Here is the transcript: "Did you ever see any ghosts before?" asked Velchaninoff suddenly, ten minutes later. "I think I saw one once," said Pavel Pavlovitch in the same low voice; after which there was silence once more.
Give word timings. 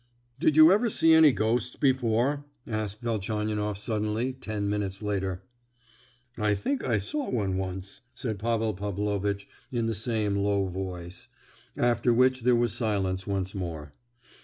"Did 0.39 0.57
you 0.57 0.71
ever 0.71 0.89
see 0.89 1.13
any 1.13 1.31
ghosts 1.31 1.75
before?" 1.75 2.43
asked 2.65 3.01
Velchaninoff 3.03 3.77
suddenly, 3.77 4.33
ten 4.33 4.67
minutes 4.67 5.03
later. 5.03 5.43
"I 6.39 6.55
think 6.55 6.83
I 6.83 6.97
saw 6.97 7.29
one 7.29 7.55
once," 7.55 8.01
said 8.15 8.39
Pavel 8.39 8.73
Pavlovitch 8.73 9.47
in 9.71 9.85
the 9.85 9.93
same 9.93 10.37
low 10.37 10.65
voice; 10.65 11.27
after 11.77 12.15
which 12.15 12.41
there 12.41 12.55
was 12.55 12.73
silence 12.73 13.27
once 13.27 13.53
more. 13.53 13.93